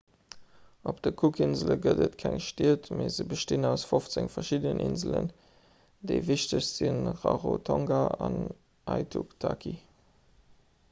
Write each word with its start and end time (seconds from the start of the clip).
op 0.91 1.01
de 1.03 1.09
cookinsele 1.19 1.75
gëtt 1.81 1.99
et 2.05 2.15
keng 2.21 2.39
stied 2.45 2.87
mee 3.01 3.11
se 3.17 3.25
bestinn 3.33 3.67
aus 3.71 3.83
15 3.89 4.29
verschiddenen 4.35 4.81
inselen 4.85 5.29
déi 6.11 6.17
wichtegst 6.29 6.79
si 6.79 6.89
rarotonga 7.25 7.99
an 8.29 8.39
aitutaki 8.95 9.75